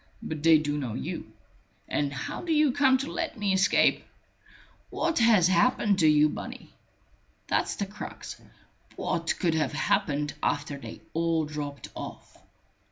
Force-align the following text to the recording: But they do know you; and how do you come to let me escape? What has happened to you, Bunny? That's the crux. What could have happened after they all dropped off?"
But 0.23 0.41
they 0.41 0.57
do 0.57 0.79
know 0.79 0.95
you; 0.95 1.31
and 1.87 2.11
how 2.11 2.41
do 2.41 2.51
you 2.51 2.71
come 2.71 2.97
to 2.97 3.11
let 3.11 3.37
me 3.37 3.53
escape? 3.53 4.03
What 4.89 5.19
has 5.19 5.47
happened 5.47 5.99
to 5.99 6.07
you, 6.07 6.27
Bunny? 6.27 6.73
That's 7.45 7.75
the 7.75 7.85
crux. 7.85 8.41
What 8.95 9.35
could 9.39 9.53
have 9.53 9.73
happened 9.73 10.33
after 10.41 10.79
they 10.79 11.01
all 11.13 11.45
dropped 11.45 11.89
off?" 11.93 12.35